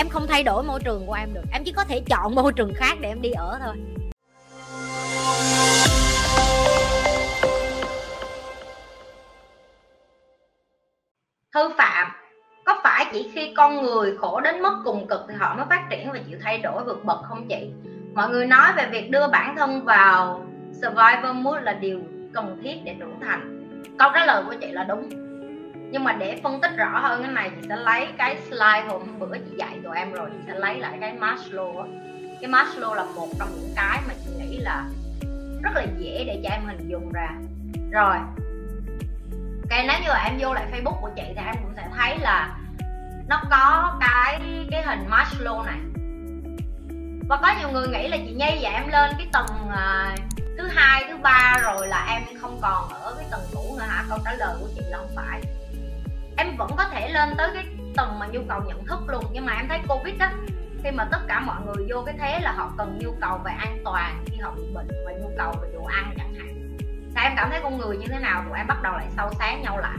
em 0.00 0.08
không 0.08 0.26
thay 0.26 0.42
đổi 0.42 0.62
môi 0.62 0.80
trường 0.84 1.06
của 1.06 1.12
em 1.12 1.34
được. 1.34 1.42
Em 1.52 1.62
chỉ 1.64 1.72
có 1.72 1.84
thể 1.84 2.02
chọn 2.06 2.34
môi 2.34 2.52
trường 2.52 2.74
khác 2.74 2.94
để 3.00 3.08
em 3.08 3.22
đi 3.22 3.30
ở 3.30 3.58
thôi. 3.64 3.74
Thư 11.54 11.68
phạm, 11.78 12.12
có 12.64 12.80
phải 12.84 13.06
chỉ 13.12 13.30
khi 13.34 13.54
con 13.56 13.82
người 13.82 14.16
khổ 14.16 14.40
đến 14.40 14.62
mức 14.62 14.82
cùng 14.84 15.06
cực 15.06 15.20
thì 15.28 15.34
họ 15.38 15.54
mới 15.54 15.66
phát 15.70 15.86
triển 15.90 16.12
và 16.12 16.18
chịu 16.28 16.38
thay 16.42 16.58
đổi 16.58 16.84
vượt 16.84 17.04
bậc 17.04 17.18
không 17.28 17.48
chị? 17.48 17.70
Mọi 18.14 18.28
người 18.28 18.46
nói 18.46 18.72
về 18.76 18.88
việc 18.90 19.10
đưa 19.10 19.28
bản 19.28 19.56
thân 19.56 19.84
vào 19.84 20.46
survivor 20.72 21.34
mode 21.34 21.62
là 21.62 21.72
điều 21.72 22.00
cần 22.34 22.60
thiết 22.62 22.74
để 22.84 22.96
trưởng 23.00 23.20
thành. 23.20 23.66
Câu 23.98 24.10
trả 24.14 24.26
lời 24.26 24.42
của 24.46 24.54
chị 24.60 24.70
là 24.70 24.84
đúng 24.84 25.29
nhưng 25.90 26.04
mà 26.04 26.12
để 26.12 26.40
phân 26.42 26.60
tích 26.60 26.72
rõ 26.76 26.98
hơn 26.98 27.22
cái 27.22 27.32
này 27.32 27.50
chị 27.50 27.66
sẽ 27.68 27.76
lấy 27.76 28.08
cái 28.18 28.36
slide 28.48 28.84
hôm 28.88 29.18
bữa 29.18 29.36
chị 29.36 29.56
dạy 29.56 29.80
tụi 29.84 29.96
em 29.96 30.12
rồi 30.12 30.30
chị 30.32 30.38
sẽ 30.46 30.54
lấy 30.58 30.78
lại 30.78 30.98
cái 31.00 31.16
Maslow 31.18 31.86
cái 32.40 32.50
Maslow 32.50 32.94
là 32.94 33.04
một 33.04 33.28
trong 33.38 33.48
những 33.60 33.72
cái 33.76 34.00
mà 34.08 34.14
chị 34.24 34.30
nghĩ 34.38 34.58
là 34.58 34.84
rất 35.62 35.70
là 35.74 35.84
dễ 35.98 36.24
để 36.26 36.40
cho 36.44 36.50
em 36.50 36.66
hình 36.66 36.88
dung 36.88 37.12
ra. 37.12 37.28
Rồi 37.90 38.16
cái 39.68 39.86
nếu 39.86 39.96
như 40.02 40.08
là 40.08 40.24
em 40.24 40.38
vô 40.40 40.54
lại 40.54 40.66
Facebook 40.72 41.00
của 41.00 41.10
chị 41.16 41.22
thì 41.26 41.42
em 41.46 41.54
cũng 41.62 41.72
sẽ 41.76 41.88
thấy 41.96 42.18
là 42.18 42.58
nó 43.28 43.42
có 43.50 43.96
cái 44.00 44.40
cái 44.70 44.82
hình 44.82 45.08
Maslow 45.10 45.64
này. 45.64 45.78
Và 47.28 47.36
có 47.42 47.54
nhiều 47.60 47.70
người 47.70 47.88
nghĩ 47.88 48.08
là 48.08 48.16
chị 48.16 48.34
nhây 48.34 48.58
và 48.60 48.70
em 48.70 48.88
lên 48.88 49.10
cái 49.18 49.26
tầng 49.32 49.46
uh, 49.68 50.20
thứ 50.58 50.66
hai 50.66 51.04
thứ 51.08 51.16
ba 51.16 51.60
rồi 51.62 51.88
là 51.88 52.06
em 52.10 52.22
không 52.40 52.58
còn 52.62 52.88
ở 52.88 53.14
cái 53.18 53.26
tầng 53.30 53.46
cũ 53.54 53.76
nữa 53.78 53.84
hả? 53.88 54.04
Câu 54.08 54.18
trả 54.24 54.32
lời 54.32 54.56
của 54.60 54.68
chị 54.74 54.82
là 54.90 54.98
không 54.98 55.10
phải 55.16 55.40
vẫn 56.60 56.70
có 56.76 56.84
thể 56.84 57.08
lên 57.08 57.28
tới 57.38 57.50
cái 57.54 57.64
tầng 57.96 58.18
mà 58.18 58.26
nhu 58.26 58.40
cầu 58.48 58.60
nhận 58.66 58.84
thức 58.84 59.00
luôn. 59.06 59.24
Nhưng 59.32 59.46
mà 59.46 59.52
em 59.52 59.68
thấy 59.68 59.78
covid 59.88 60.14
á, 60.18 60.32
khi 60.82 60.90
mà 60.90 61.04
tất 61.12 61.18
cả 61.28 61.40
mọi 61.40 61.56
người 61.66 61.86
vô 61.90 62.02
cái 62.06 62.14
thế 62.18 62.40
là 62.40 62.52
họ 62.52 62.72
cần 62.78 62.98
nhu 62.98 63.12
cầu 63.20 63.38
về 63.44 63.52
an 63.58 63.78
toàn, 63.84 64.24
khi 64.26 64.36
họ 64.40 64.52
bị 64.56 64.62
bệnh 64.74 64.88
và 65.06 65.12
nhu 65.12 65.30
cầu 65.38 65.54
về 65.62 65.68
đồ 65.74 65.84
ăn 65.84 66.14
chẳng 66.16 66.34
hạn. 66.34 66.76
Thì 67.14 67.22
em 67.22 67.32
cảm 67.36 67.50
thấy 67.50 67.60
con 67.62 67.78
người 67.78 67.96
như 67.96 68.06
thế 68.10 68.18
nào? 68.18 68.44
Tụi 68.48 68.58
em 68.58 68.66
bắt 68.66 68.82
đầu 68.82 68.92
lại 68.92 69.06
sâu 69.16 69.30
sáng 69.38 69.62
nhau 69.62 69.78
lại. 69.78 69.98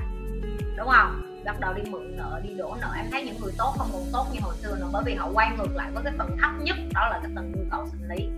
Đúng 0.77 0.88
không? 0.88 1.41
Bắt 1.45 1.59
đầu 1.59 1.73
đi 1.73 1.81
mượn 1.89 2.17
nợ, 2.17 2.41
đi 2.44 2.53
đổ 2.53 2.77
nợ. 2.81 2.88
Em 2.97 3.05
thấy 3.11 3.23
những 3.23 3.39
người 3.41 3.52
tốt 3.58 3.73
không 3.77 3.89
còn 3.93 4.03
tốt 4.14 4.25
như 4.33 4.39
hồi 4.43 4.55
xưa 4.55 4.75
nữa, 4.80 4.89
bởi 4.93 5.03
vì 5.05 5.16
họ 5.16 5.30
quay 5.33 5.52
ngược 5.58 5.75
lại 5.75 5.89
với 5.93 6.03
cái 6.03 6.14
phần 6.17 6.38
thấp 6.41 6.52
nhất, 6.59 6.77
đó 6.93 7.08
là 7.11 7.19
cái 7.23 7.31
tầng 7.36 7.52
nhu 7.52 7.64
cầu 7.71 7.88
sinh 7.91 8.08
lý. 8.09 8.30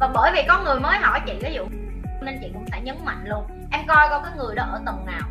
Và 0.00 0.08
bởi 0.14 0.32
vì 0.34 0.42
có 0.48 0.62
người 0.64 0.80
mới 0.80 0.98
hỏi 0.98 1.20
chị, 1.26 1.38
ví 1.42 1.54
dụ, 1.54 1.64
nên 2.22 2.38
chị 2.40 2.50
cũng 2.54 2.64
sẽ 2.72 2.80
nhấn 2.80 2.96
mạnh 3.04 3.24
luôn. 3.24 3.44
Em 3.70 3.86
coi 3.88 4.08
coi 4.10 4.20
cái 4.24 4.32
người 4.36 4.54
đó 4.54 4.64
ở 4.72 4.80
tầng 4.86 5.06
nào. 5.06 5.28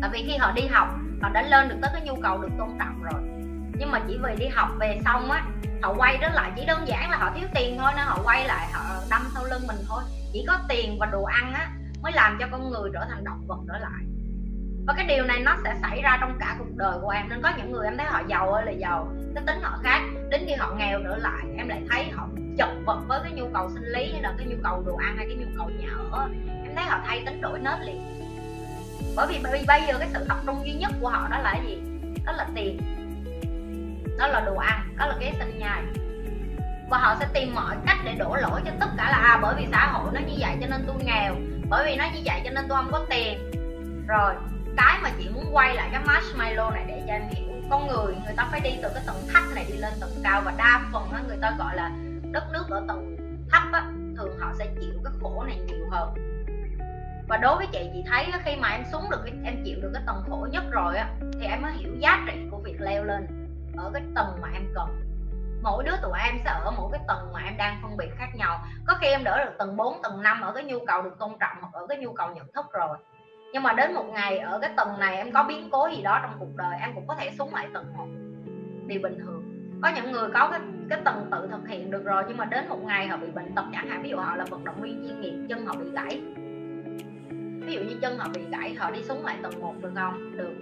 Tại 0.00 0.10
vì 0.12 0.24
khi 0.26 0.36
họ 0.36 0.52
đi 0.52 0.66
học 0.66 0.88
họ 1.24 1.30
đã 1.30 1.42
lên 1.42 1.68
được 1.68 1.76
tới 1.82 1.90
cái 1.92 2.02
nhu 2.02 2.14
cầu 2.22 2.38
được 2.38 2.48
tôn 2.58 2.68
trọng 2.78 3.02
rồi. 3.02 3.22
Nhưng 3.78 3.90
mà 3.90 4.00
chỉ 4.08 4.18
vì 4.22 4.36
đi 4.36 4.46
học 4.46 4.68
về 4.80 5.00
xong 5.04 5.30
á, 5.30 5.44
họ 5.82 5.94
quay 5.96 6.18
trở 6.20 6.28
lại 6.28 6.52
chỉ 6.56 6.64
đơn 6.66 6.88
giản 6.88 7.10
là 7.10 7.16
họ 7.16 7.30
thiếu 7.34 7.48
tiền 7.54 7.78
thôi, 7.78 7.92
nên 7.96 8.06
họ 8.06 8.18
quay 8.24 8.44
lại 8.44 8.66
họ 8.72 8.80
đâm 9.10 9.22
sau 9.34 9.44
lưng 9.44 9.62
mình 9.66 9.76
thôi. 9.88 10.02
Chỉ 10.32 10.44
có 10.48 10.58
tiền 10.68 10.98
và 11.00 11.06
đồ 11.06 11.24
ăn 11.24 11.52
á, 11.54 11.70
mới 12.02 12.12
làm 12.12 12.36
cho 12.40 12.46
con 12.52 12.70
người 12.70 12.90
trở 12.94 13.06
thành 13.10 13.24
động 13.24 13.46
vật 13.46 13.58
trở 13.68 13.78
lại. 13.78 14.04
Và 14.86 14.94
cái 14.96 15.06
điều 15.06 15.24
này 15.24 15.40
nó 15.40 15.56
sẽ 15.64 15.74
xảy 15.82 16.02
ra 16.02 16.18
trong 16.20 16.36
cả 16.40 16.56
cuộc 16.58 16.76
đời 16.76 16.98
của 17.02 17.10
em. 17.10 17.28
Nên 17.28 17.42
có 17.42 17.52
những 17.56 17.72
người 17.72 17.84
em 17.84 17.96
thấy 17.96 18.06
họ 18.06 18.22
giàu 18.28 18.50
ơi 18.50 18.64
là 18.66 18.72
giàu, 18.72 19.08
cái 19.34 19.44
tính 19.46 19.62
họ 19.62 19.78
khác. 19.82 20.00
Đến 20.30 20.44
khi 20.46 20.54
họ 20.54 20.74
nghèo 20.74 21.00
trở 21.04 21.16
lại, 21.16 21.44
em 21.58 21.68
lại 21.68 21.82
thấy 21.90 22.10
họ 22.10 22.28
chật 22.58 22.68
vật 22.86 22.98
với 23.08 23.20
cái 23.22 23.32
nhu 23.32 23.48
cầu 23.54 23.70
sinh 23.74 23.84
lý 23.84 24.12
hay 24.12 24.22
là 24.22 24.34
cái 24.38 24.46
nhu 24.46 24.56
cầu 24.62 24.82
đồ 24.86 24.96
ăn 24.96 25.16
hay 25.16 25.26
cái 25.26 25.36
nhu 25.36 25.46
cầu 25.56 25.70
nhà 25.70 25.88
ở. 26.10 26.28
Em 26.64 26.74
thấy 26.76 26.84
họ 26.84 26.98
thay 27.06 27.22
tính 27.26 27.40
đổi 27.40 27.58
nết 27.58 27.80
liền 27.80 28.23
bởi 29.16 29.26
vì, 29.26 29.40
bởi 29.42 29.52
vì 29.52 29.64
bây 29.66 29.82
giờ 29.88 29.98
cái 29.98 30.08
sự 30.12 30.24
tập 30.28 30.38
trung 30.46 30.66
duy 30.66 30.72
nhất 30.72 30.92
của 31.00 31.08
họ 31.08 31.28
đó 31.30 31.38
là 31.38 31.52
cái 31.52 31.62
gì? 31.66 31.82
Đó 32.24 32.32
là 32.32 32.46
tiền. 32.54 32.80
Đó 34.18 34.26
là 34.26 34.40
đồ 34.40 34.56
ăn 34.56 34.94
đó 34.96 35.06
là 35.06 35.16
cái 35.20 35.34
sinh 35.38 35.58
nhai. 35.58 35.82
Và 36.90 36.98
họ 36.98 37.16
sẽ 37.20 37.26
tìm 37.34 37.54
mọi 37.54 37.76
cách 37.86 37.98
để 38.04 38.14
đổ 38.14 38.36
lỗi 38.36 38.60
cho 38.64 38.70
tất 38.80 38.88
cả 38.96 39.10
là 39.10 39.16
à 39.16 39.38
bởi 39.42 39.54
vì 39.58 39.66
xã 39.72 39.86
hội 39.86 40.10
nó 40.12 40.20
như 40.20 40.34
vậy 40.38 40.56
cho 40.60 40.66
nên 40.66 40.84
tôi 40.86 40.96
nghèo 41.04 41.34
bởi 41.70 41.84
vì 41.86 41.96
nó 41.96 42.04
như 42.14 42.20
vậy 42.24 42.40
cho 42.44 42.50
nên 42.50 42.64
tôi 42.68 42.78
không 42.78 42.92
có 42.92 43.06
tiền. 43.10 43.50
Rồi 44.08 44.34
cái 44.76 44.98
mà 45.02 45.10
chị 45.18 45.28
muốn 45.34 45.44
quay 45.52 45.74
lại 45.74 45.88
cái 45.92 46.02
marshmallow 46.04 46.72
này 46.72 46.84
để 46.88 47.02
cho 47.06 47.12
em 47.12 47.22
hiểu. 47.30 47.48
Con 47.70 47.86
người 47.86 48.14
người 48.24 48.34
ta 48.36 48.48
phải 48.50 48.60
đi 48.60 48.70
từ 48.82 48.88
cái 48.94 49.02
tầng 49.06 49.28
thấp 49.32 49.42
này 49.54 49.64
đi 49.68 49.76
lên 49.76 49.92
tầng 50.00 50.20
cao 50.24 50.42
và 50.44 50.52
đa 50.56 50.80
phần 50.92 51.10
á 51.12 51.20
người 51.28 51.38
ta 51.40 51.54
gọi 51.58 51.76
là 51.76 51.90
đất 52.32 52.44
nước 52.52 52.64
ở 52.70 52.84
tầng 52.88 53.16
thấp 53.50 53.62
á 53.72 53.84
thường 54.16 54.38
họ 54.38 54.52
sẽ 54.58 54.66
chịu 54.80 54.94
cái 55.04 55.12
khổ 55.20 55.44
này 55.46 55.58
nhiều 55.66 55.86
hơn 55.90 56.14
và 57.28 57.36
đối 57.36 57.56
với 57.56 57.66
chị 57.72 57.90
chị 57.92 58.04
thấy 58.06 58.26
khi 58.44 58.56
mà 58.56 58.68
em 58.68 58.84
xuống 58.92 59.10
được 59.10 59.20
cái 59.24 59.34
em 59.44 59.64
chịu 59.64 59.78
được 59.82 59.90
cái 59.94 60.02
tầng 60.06 60.22
khổ 60.28 60.46
nhất 60.50 60.64
rồi 60.70 60.96
á 60.96 61.08
thì 61.40 61.46
em 61.46 61.62
mới 61.62 61.72
hiểu 61.72 61.92
giá 61.98 62.24
trị 62.26 62.40
của 62.50 62.58
việc 62.58 62.80
leo 62.80 63.04
lên 63.04 63.26
ở 63.76 63.90
cái 63.94 64.02
tầng 64.14 64.38
mà 64.42 64.48
em 64.54 64.62
cần. 64.74 64.88
Mỗi 65.62 65.84
đứa 65.84 65.96
tụi 66.02 66.12
em 66.24 66.34
sẽ 66.44 66.50
ở 66.50 66.70
mỗi 66.76 66.88
cái 66.92 67.00
tầng 67.08 67.32
mà 67.32 67.40
em 67.44 67.56
đang 67.56 67.78
phân 67.82 67.96
biệt 67.96 68.10
khác 68.16 68.28
nhau. 68.34 68.58
Có 68.86 68.94
khi 69.00 69.06
em 69.06 69.24
đỡ 69.24 69.44
được 69.44 69.52
tầng 69.58 69.76
4, 69.76 70.02
tầng 70.02 70.22
5 70.22 70.40
ở 70.40 70.52
cái 70.52 70.64
nhu 70.64 70.78
cầu 70.86 71.02
được 71.02 71.18
tôn 71.18 71.30
trọng 71.40 71.56
hoặc 71.60 71.72
ở 71.72 71.86
cái 71.86 71.98
nhu 71.98 72.12
cầu 72.12 72.28
nhận 72.34 72.52
thức 72.52 72.66
rồi. 72.72 72.98
Nhưng 73.52 73.62
mà 73.62 73.72
đến 73.72 73.94
một 73.94 74.04
ngày 74.04 74.38
ở 74.38 74.58
cái 74.58 74.70
tầng 74.76 74.98
này 74.98 75.16
em 75.16 75.32
có 75.32 75.42
biến 75.42 75.68
cố 75.70 75.88
gì 75.96 76.02
đó 76.02 76.18
trong 76.22 76.36
cuộc 76.38 76.56
đời 76.56 76.76
em 76.80 76.94
cũng 76.94 77.06
có 77.06 77.14
thể 77.14 77.30
xuống 77.38 77.54
lại 77.54 77.68
tầng 77.74 77.92
một. 77.96 78.06
Điều 78.86 79.00
bình 79.02 79.18
thường. 79.18 79.42
Có 79.82 79.90
những 79.96 80.12
người 80.12 80.28
có 80.34 80.48
cái 80.50 80.60
cái 80.90 81.00
tầng 81.04 81.28
tự 81.30 81.48
thực 81.50 81.68
hiện 81.68 81.90
được 81.90 82.04
rồi 82.04 82.24
nhưng 82.28 82.36
mà 82.36 82.44
đến 82.44 82.68
một 82.68 82.78
ngày 82.82 83.08
họ 83.08 83.16
bị 83.16 83.26
bệnh 83.30 83.54
tật 83.54 83.64
chẳng 83.72 83.88
hạn 83.88 84.02
ví 84.02 84.10
dụ 84.10 84.16
họ 84.16 84.36
là 84.36 84.44
vận 84.50 84.64
động 84.64 84.80
viên 84.80 85.04
chuyên 85.08 85.20
nghiệp 85.20 85.46
chân 85.48 85.66
họ 85.66 85.74
bị 85.74 85.90
gãy 85.90 86.20
ví 87.76 87.80
dụ 87.80 87.90
như 87.90 87.96
chân 88.00 88.18
họ 88.18 88.28
bị 88.34 88.40
gãy, 88.50 88.74
họ 88.74 88.90
đi 88.90 89.02
xuống 89.02 89.26
lại 89.26 89.36
tầng 89.42 89.60
1 89.60 89.74
được 89.82 89.90
không? 89.94 90.36
Được. 90.36 90.54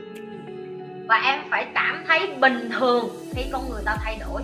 Và 1.09 1.17
em 1.17 1.41
phải 1.51 1.67
cảm 1.75 2.05
thấy 2.09 2.35
bình 2.41 2.71
thường 2.79 3.09
khi 3.35 3.45
con 3.53 3.71
người 3.71 3.83
ta 3.85 3.97
thay 4.05 4.19
đổi. 4.21 4.43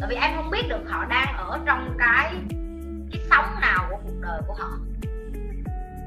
Tại 0.00 0.08
vì 0.10 0.16
em 0.16 0.30
không 0.36 0.50
biết 0.50 0.68
được 0.68 0.80
họ 0.88 1.04
đang 1.04 1.36
ở 1.36 1.58
trong 1.66 1.96
cái 1.98 2.32
cái 3.12 3.22
sóng 3.30 3.60
nào 3.60 3.86
của 3.90 3.96
cuộc 4.04 4.20
đời 4.20 4.40
của 4.46 4.54
họ. 4.54 4.70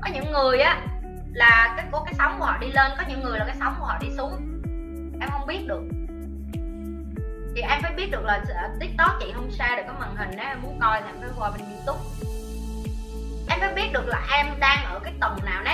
Có 0.01 0.09
những 0.13 0.31
người 0.31 0.59
á, 0.59 0.85
là 1.33 1.73
cái, 1.77 1.85
có 1.91 2.03
cái 2.05 2.13
sóng 2.17 2.35
của 2.39 2.45
họ 2.45 2.57
đi 2.57 2.67
lên, 2.67 2.91
có 2.97 3.03
những 3.09 3.23
người 3.23 3.39
là 3.39 3.45
cái 3.45 3.55
sóng 3.59 3.75
của 3.79 3.85
họ 3.85 3.97
đi 4.01 4.07
xuống. 4.17 4.31
Em 5.21 5.29
không 5.31 5.47
biết 5.47 5.67
được. 5.67 5.81
Thì 7.55 7.61
em 7.61 7.81
phải 7.81 7.93
biết 7.97 8.11
được 8.11 8.23
là 8.23 8.43
tiktok 8.79 9.11
chị 9.19 9.31
không 9.35 9.51
share 9.51 9.75
được 9.75 9.83
cái 9.87 9.95
màn 9.99 10.15
hình 10.15 10.29
nếu 10.37 10.45
em 10.45 10.61
muốn 10.61 10.79
coi 10.81 11.01
thì 11.01 11.07
em 11.07 11.15
phải 11.21 11.29
qua 11.37 11.51
bên 11.51 11.61
youtube. 11.61 12.03
Em 13.49 13.59
phải 13.59 13.73
biết 13.73 13.93
được 13.93 14.07
là 14.07 14.21
em 14.31 14.45
đang 14.59 14.85
ở 14.85 14.99
cái 14.99 15.13
tầng 15.19 15.37
nào 15.45 15.61
nếu 15.65 15.70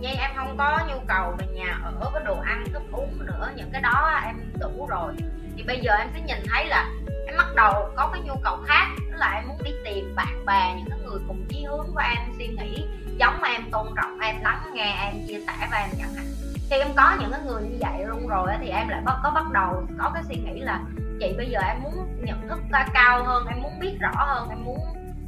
nhi 0.00 0.14
em 0.18 0.30
không 0.36 0.56
có 0.58 0.80
nhu 0.88 1.00
cầu 1.08 1.34
về 1.38 1.46
nhà 1.46 1.78
ở 1.84 2.10
với 2.12 2.22
đồ 2.24 2.40
ăn, 2.40 2.64
thức 2.72 2.82
uống 2.92 3.26
nữa, 3.26 3.50
những 3.56 3.70
cái 3.72 3.82
đó 3.82 4.20
em 4.24 4.36
đủ 4.60 4.86
rồi. 4.86 5.12
Thì 5.56 5.62
bây 5.62 5.80
giờ 5.80 5.92
em 5.92 6.08
sẽ 6.14 6.20
nhìn 6.20 6.38
thấy 6.48 6.66
là 6.66 6.88
em 7.26 7.36
bắt 7.36 7.54
đầu 7.56 7.90
có 7.96 8.10
cái 8.12 8.22
nhu 8.22 8.34
cầu 8.44 8.58
khác 8.66 8.86
đó 9.10 9.16
là 9.16 9.32
em 9.34 9.48
muốn 9.48 9.58
đi 9.64 9.70
tìm 9.84 10.14
bạn 10.14 10.44
bè, 10.46 10.74
những 10.76 10.90
cái 10.90 10.98
người 11.04 11.18
cùng 11.28 11.46
chí 11.48 11.64
hướng 11.64 11.94
với 11.94 12.04
em 12.16 12.32
suy 12.38 12.46
nghĩ, 12.46 12.86
giống 13.18 13.42
em, 13.42 13.70
tôn 13.70 13.86
trọng 13.96 14.18
em, 14.20 14.36
lắng 14.42 14.70
nghe 14.74 14.96
em, 15.04 15.14
chia 15.28 15.40
sẻ 15.46 15.68
với 15.70 15.80
em 15.80 15.90
chẳng 15.98 16.14
hạn. 16.14 16.26
Khi 16.70 16.76
em 16.78 16.88
có 16.96 17.16
những 17.20 17.30
cái 17.30 17.40
người 17.40 17.62
như 17.62 17.76
vậy 17.80 18.04
luôn 18.06 18.28
rồi 18.28 18.48
thì 18.60 18.68
em 18.68 18.88
lại 18.88 19.02
có 19.22 19.30
bắt 19.34 19.50
đầu 19.52 19.86
có 19.98 20.10
cái 20.14 20.22
suy 20.28 20.36
nghĩ 20.36 20.60
là, 20.60 20.80
chị, 21.20 21.34
bây 21.36 21.46
giờ 21.50 21.60
em 21.60 21.82
muốn 21.82 21.94
nhận 22.20 22.48
thức 22.48 22.58
cao 22.92 23.24
hơn, 23.24 23.46
em 23.46 23.62
muốn 23.62 23.78
biết 23.80 23.96
rõ 24.00 24.12
hơn, 24.16 24.48
em 24.48 24.64
muốn 24.64 24.78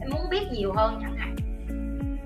em 0.01 0.11
muốn 0.11 0.31
biết 0.31 0.49
nhiều 0.53 0.73
hơn 0.77 0.99
chẳng 1.03 1.17
hạn 1.17 1.22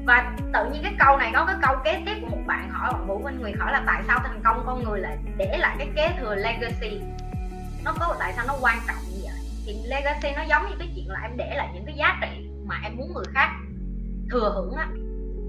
và 0.06 0.33
tự 0.55 0.71
nhiên 0.72 0.83
cái 0.83 0.94
câu 0.99 1.17
này 1.17 1.31
có 1.34 1.44
cái 1.47 1.56
câu 1.62 1.77
kế 1.84 2.03
tiếp 2.06 2.15
của 2.21 2.27
một 2.27 2.43
bạn 2.47 2.71
hỏi 2.71 2.93
bạn 2.93 3.06
Vũ 3.06 3.19
Minh 3.19 3.41
Nguyệt 3.41 3.55
hỏi 3.59 3.72
là 3.72 3.83
tại 3.87 4.03
sao 4.06 4.19
thành 4.22 4.41
công 4.44 4.62
con 4.67 4.84
người 4.84 5.00
lại 5.00 5.19
để 5.37 5.59
lại 5.59 5.77
cái 5.78 5.89
kế 5.97 6.15
thừa 6.21 6.34
legacy? 6.34 7.00
Nó 7.84 7.94
có 8.00 8.17
tại 8.19 8.33
sao 8.37 8.44
nó 8.49 8.55
quan 8.61 8.78
trọng 8.87 8.97
như 9.11 9.21
vậy? 9.22 9.33
Thì 9.67 9.77
legacy 9.84 10.33
nó 10.37 10.43
giống 10.43 10.71
như 10.71 10.77
cái 10.78 10.89
chuyện 10.94 11.09
là 11.09 11.21
em 11.22 11.37
để 11.37 11.55
lại 11.56 11.69
những 11.75 11.84
cái 11.87 11.94
giá 11.94 12.19
trị 12.22 12.49
mà 12.67 12.81
em 12.83 12.97
muốn 12.97 13.12
người 13.15 13.25
khác 13.34 13.50
thừa 14.31 14.53
hưởng 14.55 14.75
á. 14.77 14.89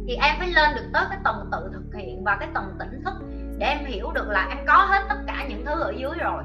Thì 0.08 0.16
em 0.16 0.36
phải 0.40 0.48
lên 0.48 0.76
được 0.76 0.90
tới 0.94 1.06
cái 1.10 1.20
tầng 1.24 1.50
tự 1.52 1.70
thực 1.74 2.00
hiện 2.00 2.24
và 2.24 2.38
cái 2.40 2.50
tầng 2.54 2.76
tỉnh 2.80 3.04
thức 3.06 3.14
để 3.58 3.66
em 3.68 3.86
hiểu 3.86 4.12
được 4.12 4.28
là 4.30 4.48
em 4.50 4.58
có 4.68 4.74
hết 4.74 5.06
tất 5.10 5.18
cả 5.28 5.46
những 5.50 5.66
thứ 5.66 5.82
ở 5.82 5.94
dưới 5.98 6.14
rồi. 6.20 6.44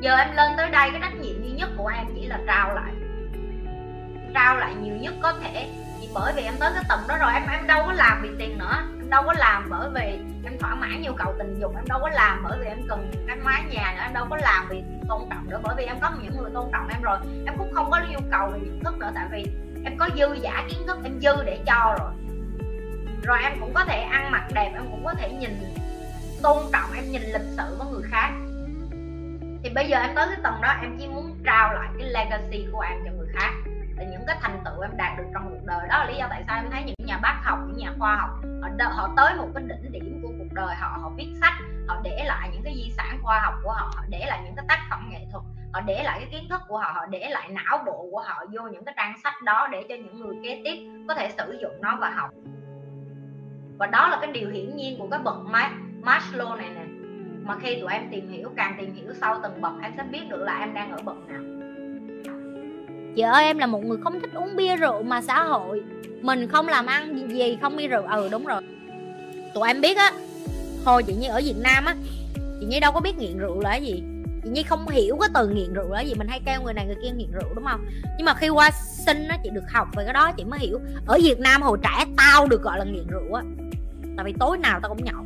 Giờ 0.00 0.16
em 0.16 0.36
lên 0.36 0.52
tới 0.56 0.70
đây, 0.70 0.90
cái 0.90 1.00
trách 1.00 1.14
nhiệm 1.14 1.42
duy 1.42 1.50
nhất 1.50 1.70
của 1.76 1.86
em 1.86 2.06
chỉ 2.14 2.26
là 2.26 2.38
trao 2.46 2.74
lại. 2.74 2.92
Trao 4.34 4.56
lại 4.56 4.74
nhiều 4.74 4.96
nhất 4.96 5.14
có 5.22 5.32
thể 5.32 5.68
vì 6.04 6.10
bởi 6.14 6.32
vì 6.36 6.42
em 6.42 6.54
tới 6.60 6.70
cái 6.74 6.84
tầm 6.88 6.98
đó 7.08 7.16
rồi, 7.16 7.32
em 7.34 7.42
em 7.52 7.66
đâu 7.66 7.82
có 7.86 7.92
làm 7.92 8.22
vì 8.22 8.30
tiền 8.38 8.58
nữa. 8.58 8.76
Em 9.00 9.10
đâu 9.10 9.22
có 9.26 9.34
làm 9.36 9.70
bởi 9.70 9.88
vì 9.94 10.18
em 10.44 10.58
thỏa 10.60 10.74
mãn 10.74 11.02
nhu 11.02 11.12
cầu 11.12 11.34
tình 11.38 11.60
dục, 11.60 11.72
em 11.76 11.84
đâu 11.88 11.98
có 12.02 12.08
làm 12.08 12.44
bởi 12.48 12.58
vì 12.60 12.66
em 12.66 12.78
cần 12.88 13.10
cái 13.28 13.36
mái 13.36 13.62
nhà 13.70 13.92
nữa, 13.96 14.02
em 14.02 14.14
đâu 14.14 14.26
có 14.30 14.36
làm 14.36 14.68
vì 14.68 14.82
tôn 15.08 15.22
trọng 15.30 15.50
nữa. 15.50 15.60
Bởi 15.62 15.74
vì 15.78 15.84
em 15.84 15.96
có 16.00 16.10
những 16.22 16.36
người 16.36 16.50
tôn 16.54 16.68
trọng 16.72 16.88
em 16.88 17.02
rồi, 17.02 17.18
em 17.46 17.54
cũng 17.58 17.72
không 17.74 17.90
có 17.90 18.00
nhu 18.10 18.18
cầu 18.30 18.50
về 18.52 18.58
nhận 18.58 18.80
thức 18.84 18.98
nữa, 18.98 19.10
tại 19.14 19.26
vì 19.32 19.46
em 19.84 19.98
có 19.98 20.08
dư 20.16 20.34
giả 20.34 20.64
kiến 20.68 20.86
thức, 20.86 20.98
em 21.04 21.20
dư 21.20 21.44
để 21.44 21.58
cho 21.66 21.96
rồi. 22.00 22.10
Rồi 23.22 23.38
em 23.42 23.52
cũng 23.60 23.74
có 23.74 23.84
thể 23.84 24.00
ăn 24.00 24.32
mặc 24.32 24.44
đẹp, 24.54 24.72
em 24.74 24.86
cũng 24.90 25.04
có 25.04 25.14
thể 25.14 25.32
nhìn 25.32 25.74
tôn 26.42 26.58
trọng, 26.72 26.92
em 26.96 27.04
nhìn 27.10 27.22
lịch 27.22 27.48
sự 27.56 27.76
với 27.78 27.86
người 27.92 28.02
khác. 28.10 28.30
Thì 29.62 29.70
bây 29.74 29.88
giờ 29.88 29.98
em 29.98 30.14
tới 30.14 30.26
cái 30.26 30.38
tầng 30.42 30.60
đó, 30.62 30.74
em 30.82 30.96
chỉ 30.98 31.06
muốn 31.06 31.38
trao 31.44 31.74
lại 31.74 31.88
cái 31.98 32.08
legacy 32.08 32.66
của 32.72 32.80
em 32.80 32.98
cho 33.04 33.10
người 33.12 33.28
khác 33.34 33.52
là 33.96 34.04
những 34.04 34.22
cái 34.26 34.36
thành 34.40 34.60
tựu 34.64 34.80
em 34.80 34.96
đạt 34.96 35.18
được 35.18 35.24
trong 35.34 35.50
cuộc 35.50 35.64
đời 35.66 35.88
đó 35.88 35.98
là 35.98 36.04
lý 36.04 36.16
do 36.18 36.26
tại 36.30 36.44
sao 36.46 36.56
em 36.56 36.70
thấy 36.70 36.82
những 36.82 37.06
nhà 37.06 37.18
bác 37.22 37.40
học 37.44 37.58
những 37.66 37.78
nhà 37.78 37.92
khoa 37.98 38.16
học 38.16 38.30
họ, 38.62 38.68
họ 38.90 39.12
tới 39.16 39.34
một 39.34 39.48
cái 39.54 39.64
đỉnh 39.66 39.92
điểm 39.92 40.20
của 40.22 40.28
cuộc 40.38 40.52
đời 40.52 40.74
họ 40.74 40.98
họ 41.02 41.10
viết 41.16 41.34
sách 41.40 41.52
họ 41.88 42.00
để 42.04 42.24
lại 42.24 42.50
những 42.52 42.62
cái 42.64 42.74
di 42.74 42.92
sản 42.96 43.18
khoa 43.22 43.40
học 43.40 43.54
của 43.62 43.72
họ 43.72 43.92
họ 43.94 44.04
để 44.08 44.24
lại 44.26 44.40
những 44.44 44.54
cái 44.56 44.64
tác 44.68 44.78
phẩm 44.90 45.08
nghệ 45.10 45.26
thuật 45.32 45.44
họ 45.72 45.80
để 45.80 46.02
lại 46.02 46.18
cái 46.20 46.28
kiến 46.30 46.48
thức 46.50 46.60
của 46.68 46.78
họ 46.78 46.92
họ 46.94 47.06
để 47.06 47.28
lại 47.30 47.48
não 47.48 47.82
bộ 47.86 48.08
của 48.10 48.20
họ 48.20 48.44
vô 48.52 48.62
những 48.68 48.84
cái 48.84 48.94
trang 48.96 49.18
sách 49.24 49.34
đó 49.44 49.68
để 49.72 49.84
cho 49.88 49.94
những 49.94 50.20
người 50.20 50.36
kế 50.44 50.62
tiếp 50.64 51.04
có 51.08 51.14
thể 51.14 51.30
sử 51.38 51.58
dụng 51.62 51.72
nó 51.80 51.96
và 51.96 52.10
học. 52.10 52.30
Và 53.78 53.86
đó 53.86 54.08
là 54.08 54.18
cái 54.20 54.32
điều 54.32 54.50
hiển 54.50 54.76
nhiên 54.76 54.98
của 54.98 55.08
cái 55.10 55.20
bậc 55.24 55.36
Maslow 56.02 56.56
này 56.56 56.70
nè. 56.74 56.84
Mà 57.44 57.56
khi 57.60 57.80
tụi 57.80 57.92
em 57.92 58.08
tìm 58.10 58.28
hiểu 58.28 58.50
càng 58.56 58.74
tìm 58.78 58.94
hiểu 58.94 59.12
sâu 59.20 59.36
từng 59.42 59.60
bậc 59.60 59.72
em 59.82 59.92
sẽ 59.96 60.02
biết 60.02 60.28
được 60.28 60.42
là 60.44 60.58
em 60.58 60.74
đang 60.74 60.92
ở 60.92 60.98
bậc 61.04 61.16
nào 61.28 61.63
chị 63.16 63.22
ơi, 63.22 63.44
em 63.44 63.58
là 63.58 63.66
một 63.66 63.84
người 63.84 63.98
không 64.04 64.20
thích 64.20 64.30
uống 64.34 64.56
bia 64.56 64.76
rượu 64.76 65.02
mà 65.02 65.22
xã 65.22 65.42
hội. 65.42 65.82
Mình 66.20 66.48
không 66.48 66.68
làm 66.68 66.86
ăn 66.86 67.30
gì 67.30 67.58
không 67.62 67.76
bia 67.76 67.86
rượu. 67.86 68.02
Ừ 68.02 68.28
đúng 68.32 68.44
rồi. 68.44 68.62
Tụi 69.54 69.68
em 69.68 69.80
biết 69.80 69.96
á 69.96 70.12
hồi 70.84 71.02
chị 71.02 71.14
như 71.14 71.28
ở 71.28 71.40
việt 71.44 71.56
nam 71.56 71.84
á, 71.84 71.94
chị 72.60 72.66
như 72.66 72.80
đâu 72.80 72.92
có 72.92 73.00
biết 73.00 73.18
nghiện 73.18 73.38
rượu 73.38 73.60
là 73.60 73.70
cái 73.70 73.82
gì. 73.82 74.02
Chị 74.42 74.50
nhi 74.50 74.62
không 74.62 74.88
hiểu 74.88 75.16
cái 75.20 75.28
từ 75.34 75.48
nghiện 75.48 75.72
rượu 75.72 75.92
là 75.92 76.00
gì. 76.00 76.14
Mình 76.14 76.28
hay 76.28 76.40
kêu 76.46 76.60
người 76.62 76.74
này 76.74 76.86
người 76.86 76.96
kia 77.02 77.10
nghiện 77.10 77.32
rượu, 77.32 77.54
đúng 77.54 77.64
không? 77.64 77.84
Nhưng 78.18 78.24
mà 78.24 78.34
khi 78.34 78.48
qua 78.48 78.70
sinh 79.06 79.28
á, 79.28 79.38
chị 79.44 79.50
được 79.50 79.64
học 79.72 79.88
về 79.96 80.04
cái 80.04 80.12
đó, 80.12 80.32
chị 80.32 80.44
mới 80.44 80.58
hiểu. 80.60 80.80
Ở 81.06 81.18
việt 81.22 81.40
nam 81.40 81.62
hồi 81.62 81.78
trẻ 81.82 82.04
tao 82.16 82.46
được 82.46 82.62
gọi 82.62 82.78
là 82.78 82.84
nghiện 82.84 83.06
rượu 83.06 83.34
á. 83.34 83.42
Tại 84.16 84.24
vì 84.24 84.34
tối 84.40 84.58
nào 84.58 84.80
tao 84.82 84.88
cũng 84.88 85.04
nhậu. 85.04 85.24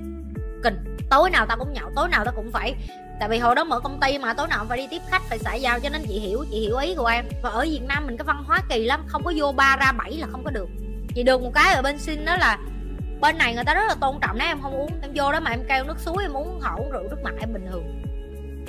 Kinh 0.62 0.98
tối 1.10 1.30
nào 1.30 1.46
tao 1.46 1.56
cũng 1.58 1.72
nhậu, 1.72 1.90
tối 1.96 2.08
nào 2.08 2.24
tao 2.24 2.34
cũng 2.36 2.50
phải 2.52 2.74
tại 3.20 3.28
vì 3.28 3.38
hồi 3.38 3.54
đó 3.54 3.64
mở 3.64 3.80
công 3.80 4.00
ty 4.00 4.18
mà, 4.18 4.34
tối 4.34 4.48
nào 4.48 4.66
phải 4.68 4.78
đi 4.78 4.86
tiếp 4.90 5.02
khách, 5.10 5.22
phải 5.22 5.38
xã 5.38 5.54
giao 5.54 5.80
cho 5.80 5.88
nên 5.88 6.02
chị 6.08 6.18
hiểu 6.18 6.44
chị 6.50 6.60
hiểu 6.60 6.76
ý 6.76 6.94
của 6.94 7.06
em. 7.06 7.24
Và 7.42 7.50
ở 7.50 7.66
việt 7.70 7.82
nam 7.88 8.06
mình 8.06 8.16
cái 8.16 8.24
văn 8.24 8.44
hóa 8.46 8.62
kỳ 8.68 8.84
lắm, 8.84 9.04
không 9.06 9.24
có 9.24 9.32
vô 9.36 9.52
ba 9.52 9.76
ra 9.80 9.92
bảy 9.92 10.12
là 10.12 10.26
không 10.26 10.44
có 10.44 10.50
được. 10.50 10.68
Chị 11.14 11.22
được 11.22 11.42
một 11.42 11.50
cái 11.54 11.74
ở 11.74 11.82
bên 11.82 11.98
xin 11.98 12.24
đó 12.24 12.36
là 12.36 12.58
bên 13.20 13.38
này 13.38 13.54
người 13.54 13.64
ta 13.64 13.74
rất 13.74 13.84
là 13.88 13.94
tôn 14.00 14.16
trọng, 14.20 14.38
nếu 14.38 14.48
em 14.48 14.60
không 14.62 14.74
uống, 14.74 14.90
em 15.02 15.10
vô 15.14 15.32
đó 15.32 15.40
mà 15.40 15.50
em 15.50 15.60
kêu 15.68 15.84
nước 15.84 15.98
suối, 15.98 16.22
em 16.22 16.36
uống 16.36 16.60
họ 16.60 16.78
rượu, 16.92 17.02
nước 17.02 17.22
mặn 17.22 17.36
em 17.40 17.52
bình 17.52 17.66
thường. 17.70 18.02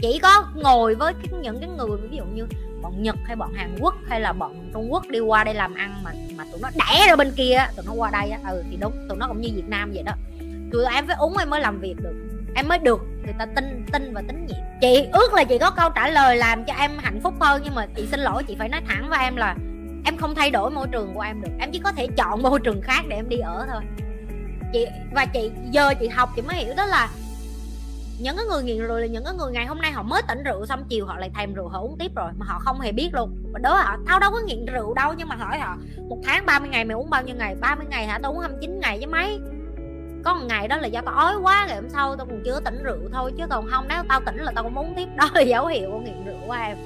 Chỉ 0.01 0.19
có 0.19 0.45
ngồi 0.55 0.95
với 0.95 1.13
những 1.41 1.59
cái 1.59 1.69
người 1.77 1.97
ví 1.97 2.17
dụ 2.17 2.23
như 2.23 2.47
bọn 2.81 3.03
Nhật 3.03 3.15
hay 3.25 3.35
bọn 3.35 3.53
Hàn 3.53 3.77
Quốc 3.79 3.95
hay 4.07 4.21
là 4.21 4.33
bọn 4.33 4.69
Trung 4.73 4.87
Quốc 4.91 5.03
đi 5.09 5.19
qua 5.19 5.43
đây 5.43 5.53
làm 5.53 5.73
ăn 5.73 6.03
mà 6.03 6.11
mà 6.35 6.43
tụi 6.51 6.61
nó 6.61 6.69
đẻ 6.75 7.07
ra 7.07 7.15
bên 7.15 7.31
kia 7.35 7.67
tụi 7.75 7.85
nó 7.85 7.93
qua 7.93 8.09
đây 8.11 8.29
á 8.29 8.39
ừ 8.49 8.63
thì 8.69 8.77
đúng, 8.77 8.93
tụi 9.09 9.17
nó 9.17 9.27
cũng 9.27 9.41
như 9.41 9.49
Việt 9.55 9.67
Nam 9.67 9.91
vậy 9.93 10.03
đó. 10.03 10.11
Tụi 10.71 10.85
em 10.93 11.07
phải 11.07 11.15
uống 11.19 11.37
em 11.37 11.49
mới 11.49 11.61
làm 11.61 11.79
việc 11.79 11.95
được 12.03 12.28
em 12.55 12.67
mới 12.67 12.79
được, 12.79 12.99
người 13.23 13.33
ta 13.39 13.45
tin 13.45 13.85
tin 13.91 14.13
và 14.13 14.21
tín 14.27 14.45
nhiệm. 14.45 14.57
Chị 14.81 15.07
ước 15.13 15.33
là 15.33 15.43
chị 15.43 15.57
có 15.57 15.71
câu 15.71 15.89
trả 15.95 16.09
lời 16.09 16.37
làm 16.37 16.65
cho 16.65 16.73
em 16.73 16.91
hạnh 16.97 17.19
phúc 17.23 17.33
hơn, 17.39 17.61
nhưng 17.63 17.75
mà 17.75 17.87
chị 17.95 18.07
xin 18.11 18.19
lỗi, 18.19 18.43
chị 18.47 18.55
phải 18.59 18.69
nói 18.69 18.81
thẳng 18.87 19.09
với 19.09 19.19
em 19.19 19.35
là 19.35 19.55
em 20.05 20.17
không 20.17 20.35
thay 20.35 20.51
đổi 20.51 20.71
môi 20.71 20.87
trường 20.91 21.13
của 21.13 21.21
em 21.21 21.41
được. 21.41 21.51
Em 21.59 21.71
chỉ 21.71 21.79
có 21.79 21.91
thể 21.91 22.07
chọn 22.17 22.41
môi 22.43 22.59
trường 22.59 22.81
khác 22.81 23.01
để 23.07 23.15
em 23.15 23.29
đi 23.29 23.37
ở 23.37 23.67
thôi. 23.71 23.81
Chị, 24.73 24.87
và 25.11 25.25
chị, 25.25 25.51
giờ 25.71 25.93
chị 25.99 26.07
học, 26.07 26.29
chị 26.35 26.41
mới 26.41 26.55
hiểu 26.55 26.73
đó 26.77 26.85
là 26.85 27.09
những 28.19 28.35
cái 28.35 28.45
người 28.45 28.63
nghiện 28.63 28.87
rượu 28.87 28.97
là 28.97 29.07
những 29.07 29.23
cái 29.23 29.33
người 29.33 29.51
ngày 29.51 29.65
hôm 29.65 29.81
nay 29.81 29.91
họ 29.91 30.03
mới 30.03 30.21
tỉnh 30.27 30.43
rượu 30.43 30.65
xong 30.65 30.83
chiều 30.89 31.05
họ 31.05 31.17
lại 31.17 31.31
thèm 31.35 31.53
rượu, 31.53 31.67
họ 31.67 31.79
uống 31.79 31.97
tiếp 31.99 32.11
rồi 32.15 32.31
mà 32.37 32.45
họ 32.45 32.59
không 32.59 32.79
hề 32.79 32.91
biết 32.91 33.09
luôn. 33.13 33.35
Và 33.53 33.59
đó 33.59 33.75
họ, 33.75 33.97
tao 34.07 34.19
đâu 34.19 34.31
có 34.31 34.39
nghiện 34.45 34.65
rượu 34.65 34.93
đâu, 34.93 35.13
nhưng 35.17 35.27
mà 35.27 35.35
hỏi 35.35 35.59
họ, 35.59 35.77
một 36.09 36.17
tháng 36.23 36.45
30 36.45 36.69
ngày 36.69 36.85
mày 36.85 36.95
uống 36.95 37.09
bao 37.09 37.23
nhiêu 37.23 37.35
ngày? 37.35 37.55
30 37.61 37.85
ngày 37.89 38.07
hả? 38.07 38.19
Tao 38.23 38.31
uống 38.31 38.39
29 38.39 38.79
ngày 38.79 38.97
với 38.97 39.07
mấy 39.07 39.39
có 40.23 40.33
một 40.33 40.45
ngày 40.49 40.67
đó 40.67 40.77
là 40.77 40.87
do 40.87 41.01
tao 41.01 41.15
ói 41.15 41.37
quá, 41.37 41.65
ngày 41.67 41.75
hôm 41.75 41.89
sau 41.89 42.15
tao 42.15 42.25
còn 42.25 42.41
chưa 42.45 42.59
tỉnh 42.65 42.83
rượu 42.83 43.09
thôi, 43.13 43.33
chứ 43.37 43.43
còn 43.49 43.67
không, 43.67 43.85
nếu 43.89 44.03
tao 44.07 44.21
tỉnh 44.25 44.37
là 44.37 44.51
tao 44.55 44.63
cũng 44.63 44.75
muốn 44.75 44.93
tiếp 44.95 45.07
đó 45.15 45.29
là 45.33 45.41
dấu 45.41 45.67
hiệu 45.67 45.91
của 45.91 45.99
nghiện 45.99 46.25
rượu 46.25 46.37
của 46.47 46.53
em. 46.53 46.77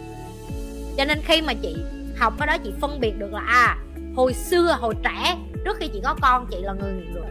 Cho 0.97 1.05
nên 1.05 1.21
khi 1.21 1.41
mà 1.41 1.53
chị 1.53 1.75
học 2.17 2.33
cái 2.37 2.47
đó, 2.47 2.57
chị 2.63 2.73
phân 2.81 2.99
biệt 2.99 3.19
được 3.19 3.33
là 3.33 3.41
à 3.41 3.77
hồi 4.15 4.33
xưa, 4.33 4.77
hồi 4.79 4.95
trẻ, 5.03 5.37
trước 5.65 5.77
khi 5.79 5.87
chị 5.87 6.01
có 6.03 6.15
con, 6.21 6.47
chị 6.51 6.57
là 6.61 6.73
người 6.73 6.93
nghiện 6.93 7.13
rượu. 7.13 7.25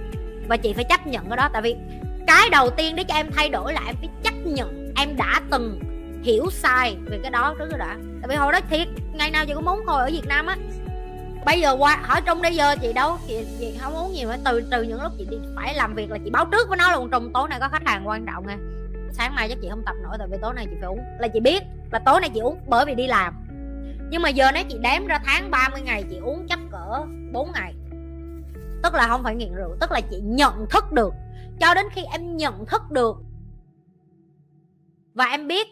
Và 0.49 0.57
chị 0.57 0.73
phải 0.73 0.85
chấp 0.85 1.07
nhận 1.07 1.29
cái 1.29 1.37
đó, 1.37 1.49
tại 1.53 1.63
vì 1.63 1.77
cái 2.27 2.51
đầu 2.51 2.71
tiên 2.71 2.97
để 2.97 3.05
cho 3.05 3.15
em 3.15 3.31
thay 3.33 3.49
đổi 3.49 3.73
là 3.73 3.81
em 3.87 3.97
phải 3.97 4.09
chấp 4.23 4.35
nhận, 4.45 4.93
em 4.97 5.17
đã 5.17 5.41
từng 5.51 5.81
hiểu 6.23 6.47
sai 6.51 6.97
về 7.05 7.19
cái 7.23 7.31
đó 7.31 7.55
trước 7.59 7.71
rồi 7.71 7.79
đã. 7.79 7.97
Tại 8.23 8.29
vì 8.29 8.35
hồi 8.35 8.53
đó 8.53 8.61
thiệt, 8.71 8.89
ngày 9.13 9.31
nào 9.31 9.47
chị 9.47 9.53
cũng 9.55 9.65
muốn 9.65 9.81
thôi 9.87 10.01
ở 10.01 10.11
việt 10.13 10.27
nam 10.27 10.47
á 10.47 10.57
bây 11.45 11.61
giờ 11.61 11.77
qua 11.79 12.03
ở 12.09 12.21
trong 12.21 12.43
đây 12.43 12.57
giờ 12.57 12.77
chị 12.83 12.93
đâu 12.93 13.19
chị, 13.27 13.47
chị 13.59 13.79
không 13.81 13.93
muốn 13.93 14.15
gì 14.15 14.25
mà 14.25 14.37
từ 14.45 14.63
từ 14.71 14.83
những 14.83 15.03
lúc 15.03 15.13
chị 15.19 15.27
đi 15.31 15.37
phải 15.57 15.75
làm 15.75 15.95
việc 15.95 16.11
là 16.11 16.19
chị 16.25 16.31
báo 16.31 16.45
trước 16.53 16.69
với 16.69 16.79
nó 16.79 16.93
luôn. 16.93 17.11
Trong 17.11 17.33
tối 17.33 17.49
nay 17.49 17.59
có 17.61 17.69
khách 17.69 17.87
hàng 17.87 18.09
quan 18.09 18.27
trọng 18.27 18.47
nha. 18.47 18.59
Sáng 19.13 19.35
mai 19.35 19.49
chắc 19.49 19.59
chị 19.63 19.69
không 19.71 19.83
tập 19.87 19.95
nổi 20.03 20.17
tại 20.19 20.29
vì 20.31 20.39
tối 20.43 20.55
nay 20.55 20.67
chị 20.71 20.77
phải 20.81 20.89
uống. 20.89 21.01
Là 21.21 21.29
chị 21.29 21.41
biết 21.41 21.63
là 21.93 21.99
tối 21.99 22.21
nay 22.21 22.31
chị 22.35 22.41
uống 22.41 22.59
bởi 22.69 22.85
vì 22.87 22.95
đi 22.95 23.07
làm. 23.07 23.35
Nhưng 24.11 24.23
mà 24.23 24.29
giờ 24.29 24.53
nếu 24.55 24.65
chị 24.69 24.79
đếm 24.81 25.07
ra 25.07 25.21
tháng 25.25 25.51
30 25.51 25.81
ngày 25.81 26.05
chị 26.11 26.17
uống 26.17 26.47
chắc 26.49 26.59
cỡ 26.73 27.07
4 27.33 27.53
ngày. 27.53 27.75
Tức 28.83 28.95
là 28.95 29.09
không 29.09 29.23
phải 29.23 29.35
nghiện 29.35 29.55
rượu 29.55 29.77
tức 29.81 29.93
là 29.93 30.01
chị 30.01 30.21
nhận 30.23 30.67
thức 30.71 30.93
được. 30.93 31.15
Cho 31.61 31.75
đến 31.75 31.87
khi 31.93 32.03
em 32.13 32.37
nhận 32.37 32.67
thức 32.67 32.83
được 32.91 33.17
và 35.15 35.25
em 35.25 35.49
biết 35.49 35.67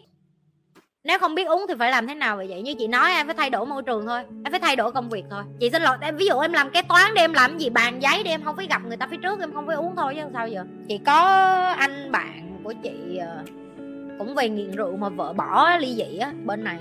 nếu 1.03 1.19
không 1.19 1.35
biết 1.35 1.47
uống 1.47 1.65
thì 1.67 1.73
phải 1.79 1.91
làm 1.91 2.07
thế 2.07 2.15
nào 2.15 2.37
vậy? 2.37 2.47
Vậy 2.49 2.61
như 2.61 2.73
chị 2.79 2.87
nói, 2.87 3.11
em 3.11 3.27
phải 3.27 3.35
thay 3.35 3.49
đổi 3.49 3.65
môi 3.65 3.83
trường 3.83 4.05
thôi. 4.05 4.19
Em 4.43 4.51
phải 4.51 4.59
thay 4.59 4.75
đổi 4.75 4.91
công 4.91 5.09
việc 5.09 5.23
thôi. 5.29 5.43
Chị 5.59 5.69
xin 5.69 5.81
lỗi, 5.81 5.97
em, 6.01 6.17
ví 6.17 6.25
dụ 6.25 6.39
em 6.39 6.53
làm 6.53 6.69
kế 6.69 6.81
toán 6.81 7.13
đi, 7.13 7.21
em 7.21 7.33
làm 7.33 7.57
gì, 7.57 7.69
bàn 7.69 8.01
giấy 8.01 8.23
đi, 8.23 8.29
em 8.29 8.43
không 8.43 8.55
phải 8.55 8.67
gặp 8.67 8.81
người 8.85 8.97
ta 8.97 9.07
phía 9.11 9.17
trước, 9.17 9.39
em 9.39 9.53
không 9.53 9.67
phải 9.67 9.75
uống 9.75 9.95
thôi 9.95 10.13
chứ 10.15 10.21
sao 10.33 10.47
giờ? 10.47 10.65
Chị 10.87 10.97
có 11.05 11.13
anh 11.77 12.11
bạn 12.11 12.59
của 12.63 12.73
chị 12.83 13.17
ờ, 13.17 13.43
cũng 14.17 14.35
về 14.35 14.49
nghiện 14.49 14.71
rượu 14.71 14.97
mà 14.97 15.09
vợ 15.09 15.33
bỏ 15.33 15.77
ly 15.77 15.95
dị 15.95 16.17
á, 16.17 16.33
bên 16.45 16.63
này. 16.63 16.77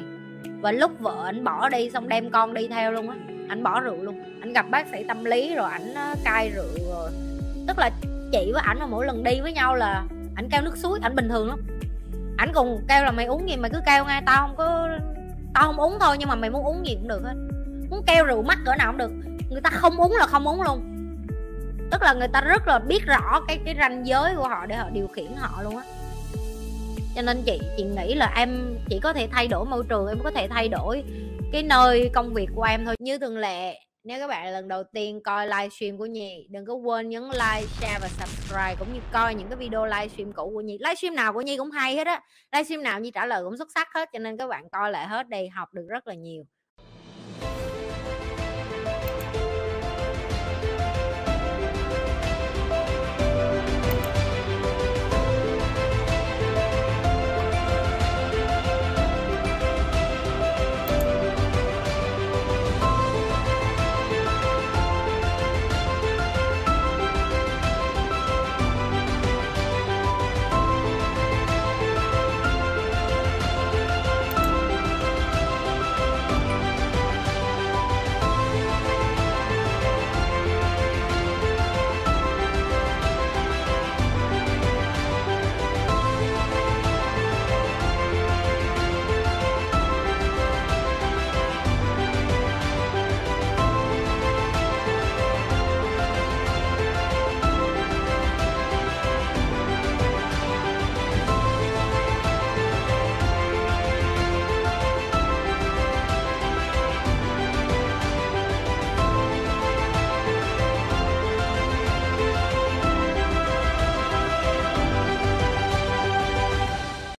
Và 0.60 0.72
lúc 0.72 0.92
vợ 0.98 1.22
anh 1.24 1.44
bỏ 1.44 1.68
đi, 1.68 1.90
xong 1.90 2.08
đem 2.08 2.30
con 2.30 2.54
đi 2.54 2.68
theo 2.68 2.92
luôn 2.92 3.10
á. 3.10 3.16
Anh 3.48 3.62
bỏ 3.62 3.80
rượu 3.80 3.96
luôn. 4.02 4.40
Anh 4.40 4.52
gặp 4.52 4.66
bác 4.70 4.86
sĩ 4.92 5.04
tâm 5.08 5.24
lý 5.24 5.54
rồi 5.54 5.70
ảnh 5.70 5.94
ờ, 5.94 6.14
cai 6.24 6.50
rượu 6.50 6.94
rồi. 6.94 7.10
Tức 7.68 7.78
là 7.78 7.90
chị 8.32 8.50
với 8.52 8.62
ảnh 8.64 8.78
mà 8.80 8.86
mỗi 8.86 9.06
lần 9.06 9.24
đi 9.24 9.40
với 9.40 9.52
nhau 9.52 9.74
là 9.74 10.04
ảnh 10.36 10.48
kêu 10.52 10.62
nước 10.62 10.76
suối, 10.76 10.98
ảnh 11.02 11.16
bình 11.16 11.28
thường 11.28 11.48
lắm 11.48 11.58
ảnh 12.40 12.52
cùng 12.54 12.84
kêu 12.88 13.04
là 13.04 13.10
mày 13.10 13.26
uống 13.26 13.48
gì? 13.48 13.56
Mày 13.56 13.70
cứ 13.70 13.80
kêu 13.86 14.04
ngay, 14.04 14.22
tao 14.26 14.46
không 14.46 14.56
có, 14.56 14.88
tao 15.54 15.66
không 15.66 15.80
uống 15.80 15.98
thôi, 16.00 16.16
nhưng 16.18 16.28
mà 16.28 16.34
mày 16.34 16.50
muốn 16.50 16.64
uống 16.64 16.86
gì 16.86 16.94
cũng 16.94 17.08
được 17.08 17.22
hết. 17.24 17.34
Muốn 17.90 18.02
kêu 18.06 18.24
rượu 18.24 18.42
mắt 18.42 18.58
cỡ 18.66 18.74
nào 18.78 18.92
cũng 18.92 18.98
được. 18.98 19.10
Người 19.50 19.60
ta 19.60 19.70
không 19.70 19.96
uống 19.96 20.12
là 20.12 20.26
không 20.26 20.48
uống 20.48 20.62
luôn. 20.62 20.80
Tức 21.90 22.02
là 22.02 22.12
người 22.12 22.28
ta 22.28 22.40
rất 22.40 22.66
là 22.66 22.78
biết 22.78 23.06
rõ 23.06 23.40
cái 23.48 23.58
cái 23.64 23.74
ranh 23.78 24.06
giới 24.06 24.34
của 24.36 24.48
họ 24.48 24.66
để 24.66 24.76
họ 24.76 24.90
điều 24.90 25.08
khiển 25.08 25.26
họ 25.36 25.62
luôn 25.62 25.76
á. 25.76 25.82
Cho 27.16 27.22
nên 27.22 27.42
chị 27.42 27.60
chị 27.76 27.82
nghĩ 27.82 28.14
là 28.14 28.32
em 28.36 28.78
chỉ 28.88 29.00
có 29.00 29.12
thể 29.12 29.28
thay 29.32 29.48
đổi 29.48 29.64
môi 29.64 29.84
trường, 29.88 30.08
em 30.08 30.18
có 30.24 30.30
thể 30.30 30.48
thay 30.48 30.68
đổi 30.68 31.04
cái 31.52 31.62
nơi 31.62 32.10
công 32.14 32.34
việc 32.34 32.48
của 32.54 32.62
em 32.62 32.84
thôi. 32.84 32.96
Như 32.98 33.18
thường 33.18 33.38
lệ 33.38 33.74
nếu 34.04 34.18
các 34.18 34.26
bạn 34.26 34.52
lần 34.52 34.68
đầu 34.68 34.82
tiên 34.92 35.20
coi 35.24 35.46
livestream 35.46 35.98
của 35.98 36.06
Nhi 36.06 36.46
Đừng 36.50 36.66
có 36.66 36.74
quên 36.74 37.08
nhấn 37.08 37.22
like, 37.22 37.66
share 37.80 37.98
và 38.00 38.08
subscribe 38.08 38.76
Cũng 38.78 38.94
như 38.94 39.00
coi 39.12 39.34
những 39.34 39.48
cái 39.48 39.56
video 39.56 39.86
livestream 39.86 40.32
cũ 40.32 40.50
của 40.54 40.60
Nhi. 40.60 40.78
Livestream 40.78 41.14
nào 41.14 41.32
của 41.32 41.40
Nhi 41.40 41.56
cũng 41.56 41.70
hay 41.70 41.96
hết 41.96 42.06
á. 42.06 42.22
Livestream 42.52 42.82
nào 42.82 43.00
Nhi 43.00 43.10
trả 43.10 43.26
lời 43.26 43.44
cũng 43.44 43.56
xuất 43.56 43.68
sắc 43.74 43.88
hết 43.94 44.08
Cho 44.12 44.18
nên 44.18 44.36
các 44.36 44.46
bạn 44.46 44.64
coi 44.72 44.90
lại 44.90 45.06
hết 45.06 45.28
đi 45.28 45.48
học 45.48 45.68
được 45.72 45.86
rất 45.88 46.06
là 46.06 46.14
nhiều. 46.14 46.44